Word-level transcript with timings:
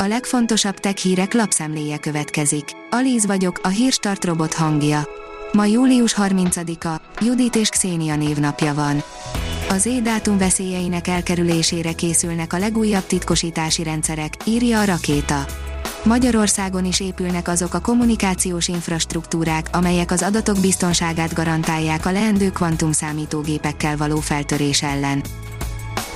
A 0.00 0.06
legfontosabb 0.06 0.78
tech 0.78 0.96
hírek 0.96 1.34
lapszemléje 1.34 1.98
következik. 1.98 2.64
Alíz 2.90 3.26
vagyok, 3.26 3.60
a 3.62 3.68
hírstart 3.68 4.24
robot 4.24 4.54
hangja. 4.54 5.08
Ma 5.52 5.64
július 5.64 6.14
30-a, 6.16 7.00
Judit 7.24 7.56
és 7.56 7.68
Xénia 7.68 8.16
névnapja 8.16 8.74
van. 8.74 9.02
Az 9.68 9.86
édátum 9.86 10.38
veszélyeinek 10.38 11.06
elkerülésére 11.06 11.92
készülnek 11.92 12.52
a 12.52 12.58
legújabb 12.58 13.06
titkosítási 13.06 13.82
rendszerek, 13.82 14.34
írja 14.44 14.80
a 14.80 14.84
rakéta. 14.84 15.44
Magyarországon 16.04 16.84
is 16.84 17.00
épülnek 17.00 17.48
azok 17.48 17.74
a 17.74 17.80
kommunikációs 17.80 18.68
infrastruktúrák, 18.68 19.68
amelyek 19.72 20.10
az 20.10 20.22
adatok 20.22 20.60
biztonságát 20.60 21.34
garantálják 21.34 22.06
a 22.06 22.12
leendő 22.12 22.50
kvantumszámítógépekkel 22.50 23.96
való 23.96 24.16
feltörés 24.16 24.82
ellen. 24.82 25.22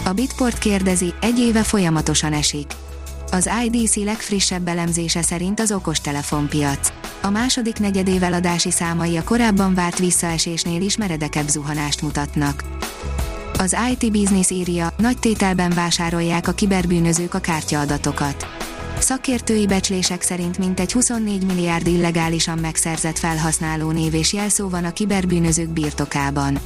A 0.05 0.13
Bitport 0.13 0.59
kérdezi, 0.59 1.15
egy 1.21 1.39
éve 1.39 1.63
folyamatosan 1.63 2.33
esik. 2.33 2.67
Az 3.35 3.51
IDC 3.65 3.97
legfrissebb 3.97 4.69
elemzése 4.69 5.23
szerint 5.23 5.61
az 5.61 5.73
okostelefonpiac. 5.73 6.93
A 7.23 7.31
második 7.31 7.79
negyedév 7.79 8.23
eladási 8.23 8.71
számai 8.71 9.17
a 9.17 9.25
korábban 9.25 9.75
várt 9.75 9.99
visszaesésnél 9.99 10.81
is 10.83 10.97
meredekebb 10.97 11.49
zuhanást 11.49 12.03
mutatnak. 12.03 12.65
Az 13.59 13.77
IT 13.91 14.13
Business 14.13 14.51
írja, 14.51 14.93
nagy 14.97 15.19
tételben 15.19 15.71
vásárolják 15.75 16.49
a 16.49 16.53
kiberbűnözők 16.53 17.35
a 17.35 17.39
kártyaadatokat. 17.39 18.47
Szakértői 18.99 19.67
becslések 19.67 20.23
szerint 20.23 20.59
mintegy 20.59 20.93
24 20.93 21.47
milliárd 21.47 21.87
illegálisan 21.87 22.59
megszerzett 22.59 23.19
felhasználó 23.19 23.91
név 23.91 24.15
és 24.15 24.33
jelszó 24.33 24.69
van 24.69 24.85
a 24.85 24.93
kiberbűnözők 24.93 25.69
birtokában. 25.69 26.59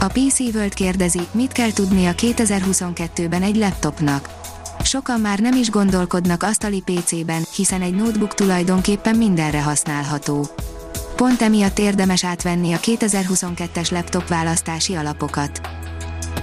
A 0.00 0.06
PC 0.06 0.38
World 0.38 0.74
kérdezi, 0.74 1.20
mit 1.30 1.52
kell 1.52 1.72
tudnia 1.72 2.12
2022-ben 2.16 3.42
egy 3.42 3.56
laptopnak. 3.56 4.37
Sokan 4.88 5.20
már 5.20 5.38
nem 5.38 5.56
is 5.56 5.70
gondolkodnak 5.70 6.42
asztali 6.42 6.82
PC-ben, 6.82 7.42
hiszen 7.56 7.82
egy 7.82 7.94
notebook 7.94 8.34
tulajdonképpen 8.34 9.16
mindenre 9.16 9.62
használható. 9.62 10.46
Pont 11.16 11.42
emiatt 11.42 11.78
érdemes 11.78 12.24
átvenni 12.24 12.72
a 12.72 12.78
2022-es 12.78 13.92
laptop 13.92 14.28
választási 14.28 14.94
alapokat. 14.94 15.60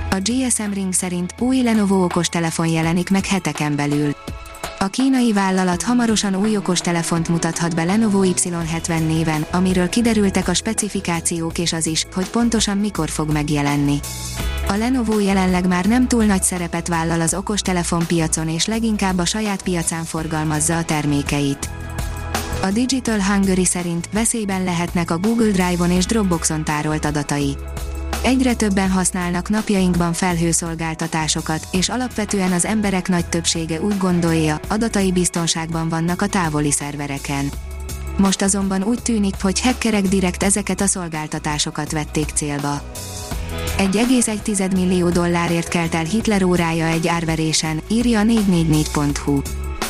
A 0.09 0.21
GSM 0.23 0.71
Ring 0.73 0.93
szerint 0.93 1.33
új 1.39 1.61
Lenovo 1.61 2.03
okostelefon 2.03 2.67
jelenik 2.67 3.09
meg 3.09 3.25
heteken 3.25 3.75
belül. 3.75 4.15
A 4.85 4.89
kínai 4.89 5.33
vállalat 5.33 5.83
hamarosan 5.83 6.35
új 6.35 6.57
okostelefont 6.57 7.29
mutathat 7.29 7.75
be 7.75 7.83
Lenovo 7.83 8.21
Y70 8.23 9.07
néven, 9.07 9.45
amiről 9.51 9.89
kiderültek 9.89 10.47
a 10.47 10.53
specifikációk 10.53 11.57
és 11.57 11.73
az 11.73 11.85
is, 11.85 12.05
hogy 12.13 12.29
pontosan 12.29 12.77
mikor 12.77 13.09
fog 13.09 13.31
megjelenni. 13.31 13.99
A 14.67 14.75
Lenovo 14.75 15.19
jelenleg 15.19 15.67
már 15.67 15.85
nem 15.85 16.07
túl 16.07 16.23
nagy 16.23 16.43
szerepet 16.43 16.87
vállal 16.87 17.21
az 17.21 17.33
okostelefon 17.33 18.05
piacon 18.07 18.49
és 18.49 18.65
leginkább 18.65 19.17
a 19.17 19.25
saját 19.25 19.63
piacán 19.63 20.03
forgalmazza 20.03 20.77
a 20.77 20.83
termékeit. 20.83 21.69
A 22.61 22.71
Digital 22.71 23.21
Hungary 23.21 23.65
szerint 23.65 24.09
veszélyben 24.11 24.63
lehetnek 24.63 25.11
a 25.11 25.17
Google 25.17 25.51
Drive-on 25.51 25.91
és 25.91 26.05
Dropboxon 26.05 26.63
tárolt 26.63 27.05
adatai. 27.05 27.55
Egyre 28.21 28.53
többen 28.53 28.89
használnak 28.89 29.49
napjainkban 29.49 30.13
felhőszolgáltatásokat, 30.13 31.67
és 31.71 31.89
alapvetően 31.89 32.51
az 32.51 32.65
emberek 32.65 33.07
nagy 33.07 33.25
többsége 33.25 33.81
úgy 33.81 33.97
gondolja, 33.97 34.59
adatai 34.67 35.11
biztonságban 35.11 35.89
vannak 35.89 36.21
a 36.21 36.27
távoli 36.27 36.71
szervereken. 36.71 37.51
Most 38.17 38.41
azonban 38.41 38.83
úgy 38.83 39.01
tűnik, 39.01 39.35
hogy 39.41 39.61
hackerek 39.61 40.07
direkt 40.07 40.43
ezeket 40.43 40.81
a 40.81 40.87
szolgáltatásokat 40.87 41.91
vették 41.91 42.29
célba. 42.33 42.81
1,1 43.77 44.71
millió 44.71 45.09
dollárért 45.09 45.67
kelt 45.67 45.95
el 45.95 46.03
Hitler 46.03 46.43
órája 46.43 46.85
egy 46.85 47.07
árverésen, 47.07 47.81
írja 47.87 48.19
a 48.19 48.23
444.hu. 48.23 49.41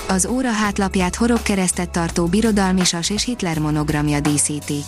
Az 0.08 0.26
óra 0.26 0.52
hátlapját 0.52 1.16
horogkeresztet 1.16 1.90
tartó 1.90 2.26
birodalmisas 2.26 3.10
és 3.10 3.24
Hitler 3.24 3.60
monogramja 3.60 4.20
díszíti. 4.20 4.84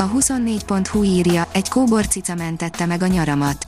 A 0.00 0.10
24.hu 0.10 1.02
írja, 1.02 1.48
egy 1.52 1.68
kóbor 1.68 2.06
cica 2.06 2.34
mentette 2.34 2.86
meg 2.86 3.02
a 3.02 3.06
nyaramat. 3.06 3.66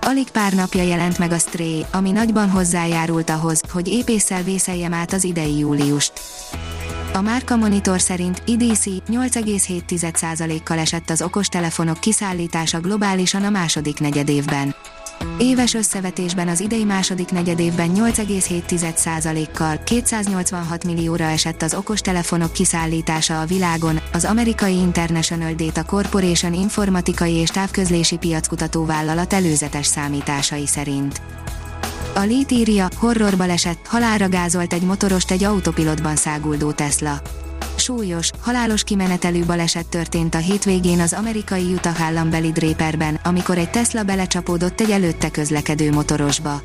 Alig 0.00 0.30
pár 0.30 0.52
napja 0.52 0.82
jelent 0.82 1.18
meg 1.18 1.32
a 1.32 1.38
Stray, 1.38 1.84
ami 1.92 2.10
nagyban 2.10 2.50
hozzájárult 2.50 3.30
ahhoz, 3.30 3.60
hogy 3.72 3.88
épésszel 3.88 4.42
vészeljem 4.42 4.92
át 4.92 5.12
az 5.12 5.24
idei 5.24 5.58
júliust. 5.58 6.12
A 7.12 7.20
Márka 7.20 7.56
Monitor 7.56 8.00
szerint 8.00 8.42
IDC 8.46 8.84
8,7%-kal 8.84 10.78
esett 10.78 11.10
az 11.10 11.22
okostelefonok 11.22 12.00
kiszállítása 12.00 12.80
globálisan 12.80 13.44
a 13.44 13.50
második 13.50 14.00
negyedévben. 14.00 14.74
Éves 15.38 15.74
összevetésben 15.74 16.48
az 16.48 16.60
idei 16.60 16.84
második 16.84 17.30
negyedévben 17.30 17.90
8,7%-kal 17.94 19.78
286 19.84 20.84
millióra 20.84 21.24
esett 21.24 21.62
az 21.62 21.74
okostelefonok 21.74 22.52
kiszállítása 22.52 23.40
a 23.40 23.44
világon, 23.44 24.00
az 24.12 24.24
amerikai 24.24 24.74
International 24.74 25.52
Data 25.54 25.84
Corporation 25.84 26.52
informatikai 26.52 27.32
és 27.32 27.48
távközlési 27.48 28.16
piackutató 28.16 28.84
vállalat 28.84 29.32
előzetes 29.32 29.86
számításai 29.86 30.66
szerint. 30.66 31.20
A 32.14 32.20
Lét 32.20 32.50
írja, 32.50 32.88
horrorba 32.96 33.44
esett, 33.44 33.86
halálra 33.86 34.28
gázolt 34.28 34.72
egy 34.72 34.82
motorost 34.82 35.30
egy 35.30 35.44
autopilotban 35.44 36.16
száguldó 36.16 36.72
Tesla. 36.72 37.20
Súlyos, 37.84 38.30
halálos 38.40 38.84
kimenetelű 38.84 39.44
baleset 39.44 39.86
történt 39.86 40.34
a 40.34 40.38
hétvégén 40.38 41.00
az 41.00 41.12
amerikai 41.12 41.72
Utah 41.72 42.00
állambeli 42.00 42.52
Draperben, 42.52 43.20
amikor 43.24 43.58
egy 43.58 43.70
Tesla 43.70 44.02
belecsapódott 44.02 44.80
egy 44.80 44.90
előtte 44.90 45.30
közlekedő 45.30 45.92
motorosba. 45.92 46.60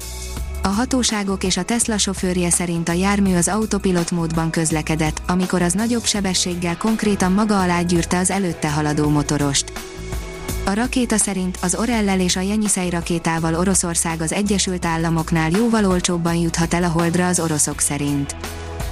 A 0.63 0.67
hatóságok 0.67 1.43
és 1.43 1.57
a 1.57 1.63
Tesla 1.63 1.97
sofőrje 1.97 2.49
szerint 2.49 2.89
a 2.89 2.91
jármű 2.91 3.35
az 3.35 3.47
autopilot 3.47 4.11
módban 4.11 4.49
közlekedett, 4.49 5.21
amikor 5.27 5.61
az 5.61 5.73
nagyobb 5.73 6.03
sebességgel 6.03 6.77
konkrétan 6.77 7.31
maga 7.31 7.61
alá 7.61 7.81
gyűrte 7.81 8.17
az 8.17 8.29
előtte 8.29 8.71
haladó 8.71 9.09
motorost. 9.09 9.71
A 10.65 10.73
rakéta 10.73 11.17
szerint 11.17 11.57
az 11.61 11.75
Orellel 11.75 12.19
és 12.19 12.35
a 12.35 12.41
Jenyiszej 12.41 12.89
rakétával 12.89 13.55
Oroszország 13.55 14.21
az 14.21 14.33
Egyesült 14.33 14.85
Államoknál 14.85 15.49
jóval 15.49 15.85
olcsóbban 15.85 16.35
juthat 16.35 16.73
el 16.73 16.83
a 16.83 16.89
Holdra 16.89 17.27
az 17.27 17.39
oroszok 17.39 17.79
szerint. 17.79 18.35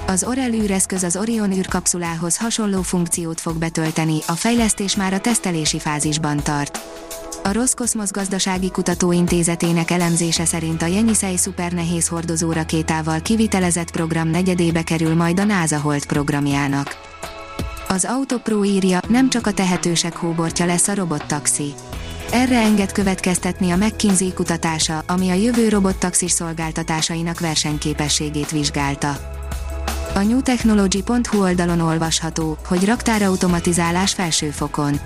Az 0.10 0.24
Orel 0.24 0.54
űreszköz 0.54 1.04
az 1.04 1.16
Orion 1.16 1.52
űrkapszulához 1.52 2.38
hasonló 2.38 2.82
funkciót 2.82 3.42
fog 3.42 3.58
betölteni, 3.58 4.20
a 4.28 4.32
fejlesztés 4.32 4.96
már 4.96 5.14
a 5.14 5.20
tesztelési 5.20 5.80
fázisban 5.80 6.44
tart. 6.44 6.80
A 7.44 7.52
Roszkoszmosz 7.52 8.12
gazdasági 8.12 8.72
kutatóintézetének 8.72 9.92
elemzése 9.92 10.46
szerint 10.46 10.82
a 10.82 10.86
Jenyiszej 10.86 11.36
szupernehéz 11.36 12.08
hordozó 12.08 12.52
rakétával 12.52 13.22
kivitelezett 13.22 13.92
program 13.92 14.28
negyedébe 14.28 14.84
kerül 14.84 15.16
majd 15.16 15.40
a 15.40 15.44
NASA 15.44 15.80
Hold 15.80 16.06
programjának. 16.06 16.96
Az 17.88 18.06
Autopro 18.06 18.64
írja, 18.64 19.00
nem 19.08 19.30
csak 19.30 19.48
a 19.48 19.54
tehetősek 19.54 20.16
hóbortja 20.16 20.66
lesz 20.66 20.88
a 20.88 20.96
robottaxi. 20.96 21.74
Erre 22.32 22.60
enged 22.60 22.92
következtetni 22.92 23.72
a 23.72 23.78
McKinsey 23.78 24.34
kutatása, 24.34 25.04
ami 25.08 25.30
a 25.30 25.34
jövő 25.34 25.70
robottaxis 25.70 26.32
szolgáltatásainak 26.32 27.40
versenyképességét 27.40 28.52
vizsgálta. 28.52 29.37
A 30.18 30.24
newtechnology.hu 30.24 31.42
oldalon 31.42 31.80
olvasható, 31.80 32.58
hogy 32.68 32.86
raktárautomatizálás 32.86 34.14
felsőfokon. 34.14 35.00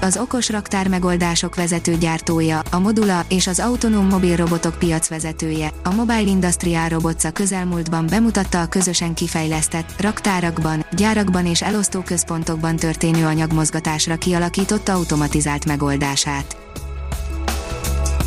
Az 0.00 0.16
okos 0.16 0.50
raktár 0.50 0.88
megoldások 0.88 1.54
vezető 1.54 1.96
gyártója, 1.96 2.62
a 2.70 2.78
Modula 2.78 3.24
és 3.28 3.46
az 3.46 3.60
autonóm 3.60 4.06
mobil 4.06 4.36
robotok 4.36 4.78
piacvezetője, 4.78 5.72
a 5.82 5.94
Mobile 5.94 6.20
Industrial 6.20 6.88
Robots 6.88 7.24
a 7.24 7.30
közelmúltban 7.30 8.06
bemutatta 8.06 8.60
a 8.60 8.66
közösen 8.66 9.14
kifejlesztett, 9.14 10.00
raktárakban, 10.00 10.86
gyárakban 10.96 11.46
és 11.46 11.62
elosztóközpontokban 11.62 12.76
történő 12.76 13.26
anyagmozgatásra 13.26 14.16
kialakított 14.16 14.88
automatizált 14.88 15.64
megoldását. 15.64 16.56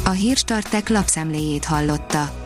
A 0.05 0.09
Hírstartek 0.09 0.89
lapszemléjét 0.89 1.65
hallotta. 1.65 2.45